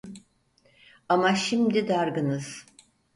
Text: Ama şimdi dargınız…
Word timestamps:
Ama 1.09 1.35
şimdi 1.35 1.87
dargınız… 1.87 2.65